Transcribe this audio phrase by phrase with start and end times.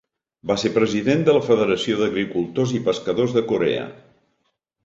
[0.51, 3.89] Va ser president de la Federació d'Agricultors i Pescadors de Corea.